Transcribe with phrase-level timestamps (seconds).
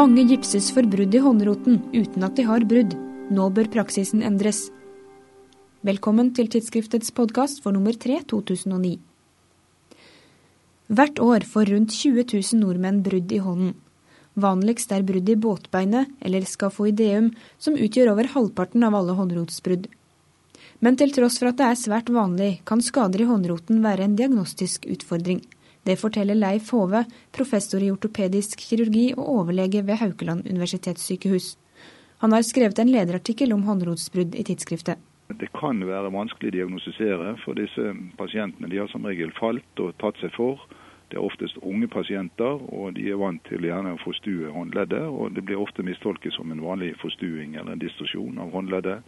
[0.00, 2.94] Mange gipses for brudd i håndroten uten at de har brudd.
[3.36, 4.60] Nå bør praksisen endres.
[5.84, 8.94] Velkommen til tidsskriftets podkast for nummer 3 2009.
[10.88, 13.74] Hvert år får rundt 20 000 nordmenn brudd i hånden.
[14.46, 19.84] Vanligst er brudd i båtbeinet eller skafoideum, som utgjør over halvparten av alle håndrotsbrudd.
[20.80, 24.16] Men til tross for at det er svært vanlig, kan skader i håndroten være en
[24.16, 25.44] diagnostisk utfordring.
[25.84, 31.56] Det forteller Leif Hove, professor i ortopedisk kirurgi og overlege ved Haukeland universitetssykehus.
[32.20, 35.00] Han har skrevet en lederartikkel om håndrotsbrudd i tidsskriftet.
[35.40, 38.68] Det kan være vanskelig å diagnostisere for disse pasientene.
[38.68, 40.60] De har som regel falt og tatt seg for.
[41.10, 45.06] Det er oftest unge pasienter, og de er vant til gjerne å forstue håndleddet.
[45.08, 49.00] og Det blir ofte mistolket som en vanlig forstuing eller en distorsjon av håndleddet.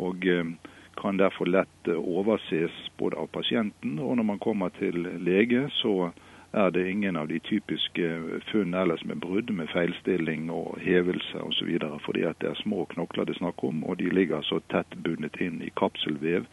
[0.00, 0.54] Og eh,
[0.96, 6.12] kan derfor lett eh, overses både av pasienten og når man kommer til lege, så
[6.54, 8.08] er det ingen av de typiske
[8.52, 11.72] funn ellers med brudd, med feilstilling og hevelse osv.
[12.04, 14.94] Fordi at det er små knokler det er snakk om, og de ligger så tett
[15.02, 16.46] bundet inn i kapselvev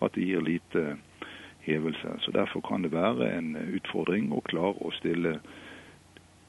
[0.00, 0.84] at det gir lite
[1.66, 2.14] hevelse.
[2.20, 5.40] Så Derfor kan det være en utfordring å klare å stille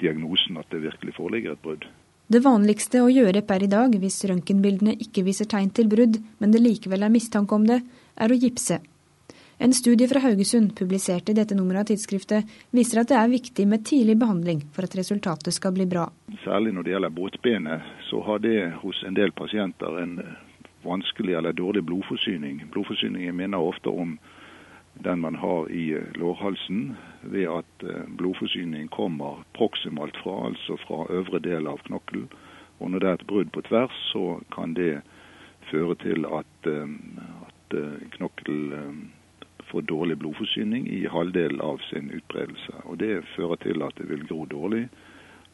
[0.01, 1.89] diagnosen at det virkelig foreligger et brudd.
[2.31, 6.53] Det vanligste å gjøre per i dag, hvis røntgenbildene ikke viser tegn til brudd, men
[6.53, 7.81] det likevel er mistanke om det,
[8.15, 8.77] er å gipse.
[9.59, 13.65] En studie fra Haugesund, publisert i dette nummeret av tidsskriftet, viser at det er viktig
[13.67, 16.05] med tidlig behandling for at resultatet skal bli bra.
[16.45, 20.15] Særlig når det gjelder båtbenet, så har det hos en del pasienter en
[20.87, 22.63] vanskelig eller dårlig blodforsyning.
[22.71, 24.15] Blodforsyningen minner ofte om
[25.03, 31.05] den man har i eh, lårhalsen, ved at eh, blodforsyningen kommer proksimalt fra, altså fra
[31.09, 32.27] øvre del av knokkel.
[32.79, 35.01] Og når det er et brudd på tvers, så kan det
[35.71, 36.89] føre til at, eh,
[37.47, 37.77] at
[38.17, 38.73] knokkel
[39.71, 42.73] får dårlig blodforsyning i halvdelen av sin utbredelse.
[42.83, 44.89] Og Det fører til at det vil gro dårlig.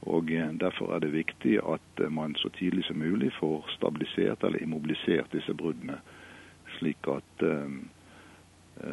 [0.01, 0.25] og
[0.59, 5.53] Derfor er det viktig at man så tidlig som mulig får stabilisert eller immobilisert disse
[5.53, 5.99] bruddene,
[6.79, 7.45] slik at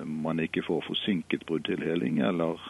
[0.05, 2.61] man ikke får forsinket brudd til heling, eller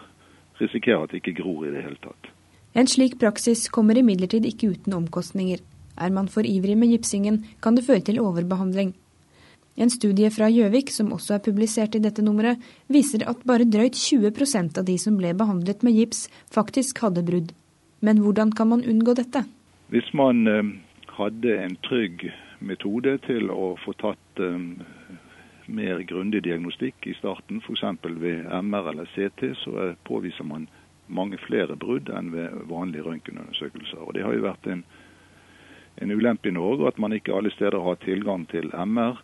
[0.60, 2.30] risikerer at det ikke gror i det hele tatt.
[2.74, 5.60] En slik praksis kommer imidlertid ikke uten omkostninger.
[5.94, 8.94] Er man for ivrig med gipsingen, kan det føre til overbehandling.
[9.76, 13.98] En studie fra Gjøvik, som også er publisert i dette nummeret, viser at bare drøyt
[13.98, 17.50] 20% av de som ble behandlet med gips, faktisk hadde brudd.
[18.00, 19.42] Men hvordan kan man unngå dette?
[19.90, 20.70] Hvis man eh,
[21.18, 22.26] hadde en trygg
[22.62, 24.62] metode til å få tatt eh,
[25.66, 27.82] mer grundig diagnostikk i starten, f.eks.
[28.04, 30.68] ved MR eller CT, så påviser man
[31.06, 34.00] mange flere brudd enn ved vanlige røntgenundersøkelser.
[34.00, 34.84] Og Det har jo vært en,
[36.00, 39.20] en ulempe i Norge at man ikke alle steder har tilgang til MR,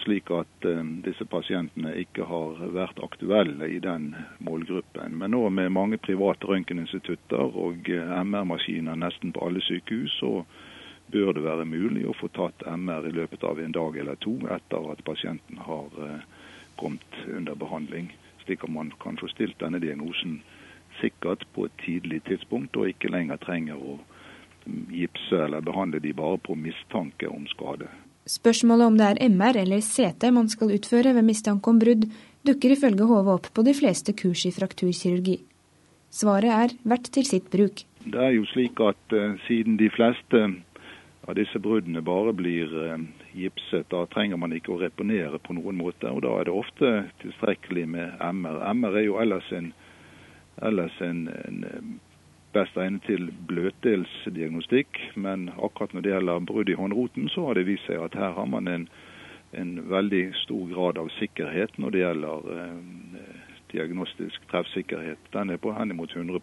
[0.00, 5.18] slik at uh, disse pasientene ikke har vært aktuelle i den målgruppen.
[5.18, 10.44] Men nå med mange private røntgeninstitutter og uh, MR-maskiner nesten på alle sykehus, så
[11.12, 14.36] bør det være mulig å få tatt MR i løpet av en dag eller to
[14.50, 16.22] etter at pasienten har eh,
[16.80, 18.10] kommet under behandling,
[18.44, 20.40] slik at man kan få stilt denne diagnosen
[21.00, 23.98] sikkert på et tidlig tidspunkt, og ikke lenger trenger å
[24.92, 27.88] gipse eller behandle de bare på mistanke om skade.
[28.28, 32.04] Spørsmålet om det er MR eller CT man skal utføre ved mistanke om brudd,
[32.46, 35.40] dukker ifølge Hove opp på de fleste kurs i frakturkirurgi.
[36.10, 37.84] Svaret er hvert til sitt bruk.
[38.04, 40.42] Det er jo slik at uh, siden de fleste
[41.30, 43.02] av disse bruddene bare blir eh,
[43.38, 43.86] gipset.
[43.92, 46.92] Da trenger man ikke å reponere på noen måte, og da er det ofte
[47.22, 48.62] tilstrekkelig med MR.
[48.74, 49.70] MR er jo ellers en,
[50.66, 51.92] ellers en, en eh,
[52.54, 57.68] best egnet til bløtdelsdiagnostikk, men akkurat når det gjelder brudd i håndroten, så har det
[57.70, 58.88] vist seg at her har man en,
[59.54, 63.36] en veldig stor grad av sikkerhet når det gjelder eh,
[63.70, 65.30] diagnostisk treffsikkerhet.
[65.30, 66.42] Den er på henimot 100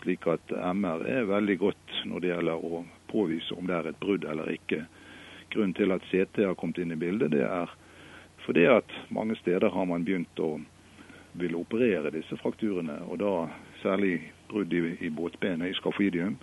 [0.00, 4.00] slik at MR er veldig godt når det gjelder å påvise om det er et
[4.00, 4.84] brudd eller ikke.
[5.50, 7.72] Grunnen til at CT har kommet inn i bildet, det er
[8.46, 10.54] fordi at mange steder har man begynt å
[11.32, 13.34] ville operere disse frakturene, og da
[13.82, 16.38] særlig brudd i, i båtbenet, i skafoidium.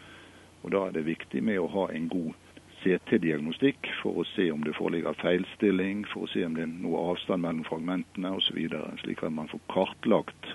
[0.64, 2.36] Og da er det viktig med å ha en god
[2.82, 7.04] CT-diagnostikk for å se om det foreligger feilstilling, for å se om det er noe
[7.14, 8.60] avstand mellom fragmentene osv.,
[9.02, 10.52] slik at man får kartlagt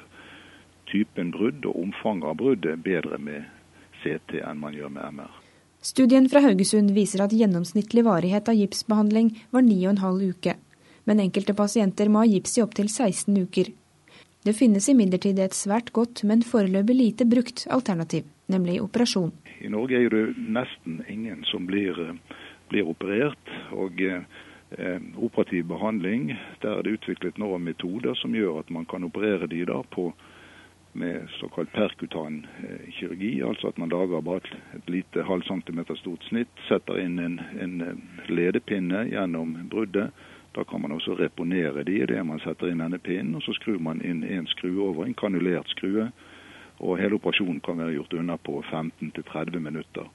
[0.92, 3.48] typen brudd og omfanget av bruddet bedre med
[4.02, 5.42] CT enn man gjør med MR.
[5.82, 10.52] Studien fra Haugesund viser at gjennomsnittlig varighet av gipsbehandling var 9,5 uke,
[11.10, 13.72] men enkelte pasienter må ha gips i opptil 16 uker.
[14.46, 19.34] Det finnes imidlertid et svært godt, men foreløpig lite brukt alternativ, nemlig operasjon.
[19.58, 20.22] I Norge er det
[20.54, 21.98] nesten ingen som blir,
[22.70, 23.50] blir operert.
[23.74, 24.22] og eh,
[25.18, 26.30] Operativ behandling,
[26.62, 30.12] der er det utviklet nå metoder som gjør at man kan operere de da på
[30.92, 34.40] med såkalt perkutan eh, kirurgi, altså at man lager bare
[34.76, 40.12] et, lite halv centimeter stort snitt, setter inn en, en ledepinne gjennom bruddet.
[40.52, 43.80] Da kan man også reponere de idet man setter inn denne pinnen, og så skrur
[43.80, 46.10] man inn en skrue over, en kanulert skrue.
[46.82, 50.10] Og hele operasjonen kan være gjort unna på 15-30 minutter.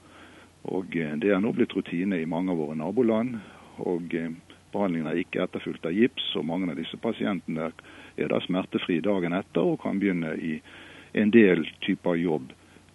[0.64, 3.40] Og eh, Det er nå blitt rutine i mange av våre naboland.
[3.78, 4.32] og eh,
[4.78, 7.72] Behandlingen er ikke etterfulgt av gips, og mange av disse pasientene
[8.18, 10.60] er da smertefri dagen etter og kan begynne i
[11.18, 12.52] en del typer jobb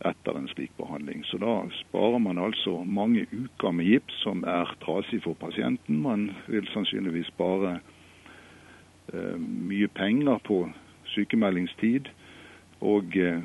[0.06, 1.24] etter en slik behandling.
[1.26, 6.02] Så da sparer man altså mange uker med gips som er trasig for pasienten.
[6.02, 7.76] Man vil sannsynligvis spare
[9.12, 10.64] eh, mye penger på
[11.14, 12.10] sykemeldingstid.
[12.82, 13.42] Og eh,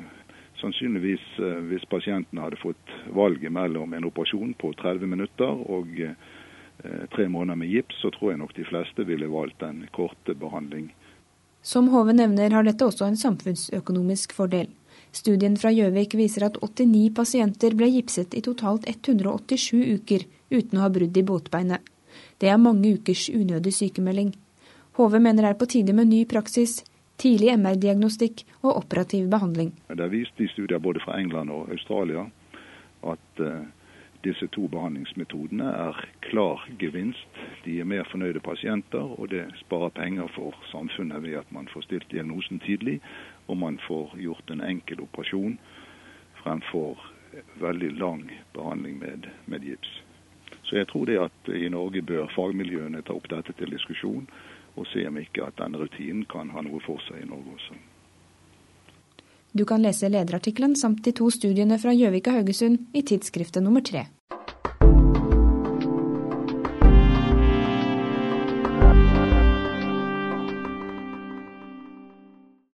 [0.60, 6.18] sannsynligvis, eh, hvis pasienten hadde fått valget mellom en operasjon på 30 minutter og eh,
[7.14, 10.92] tre måneder med gips, så tror jeg nok de fleste ville valgt en korte behandling.
[11.62, 14.68] Som Hove nevner, har dette også en samfunnsøkonomisk fordel.
[15.12, 20.84] Studien fra Gjøvik viser at 89 pasienter ble gipset i totalt 187 uker uten å
[20.84, 21.82] ha brudd i båtbeinet.
[22.38, 24.34] Det er mange ukers unødig sykemelding.
[24.98, 26.82] Hove mener det er på tide med ny praksis,
[27.18, 29.72] tidlig MR-diagnostikk og operativ behandling.
[29.90, 32.26] Det er vist i studier både fra England og Australia
[33.06, 33.66] at uh,
[34.24, 37.28] disse to behandlingsmetodene er klar gevinst.
[37.64, 41.86] De er mer fornøyde pasienter, og det sparer penger for samfunnet ved at man får
[41.86, 43.00] stilt diagnosen tidlig,
[43.46, 45.58] og man får gjort en enkel operasjon
[46.42, 46.98] fremfor
[47.60, 50.02] veldig lang behandling med, med gips.
[50.62, 54.26] Så jeg tror det at i Norge bør fagmiljøene ta opp dette til diskusjon,
[54.76, 57.78] og se om ikke at denne rutinen kan ha noe for seg i Norge også.
[59.52, 63.84] Du kan lese lederartikkelen samt de to studiene fra Gjøvik og Haugesund i tidsskriftet nummer
[63.84, 64.06] tre.